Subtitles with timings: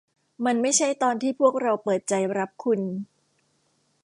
[0.45, 2.81] มันไม่ใช่ตอนที่พวกเราเปิดใจรับคุณ